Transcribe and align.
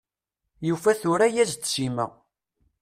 Yufa 0.67 0.91
tura-yas-d 1.01 1.63
Sima. 1.73 2.05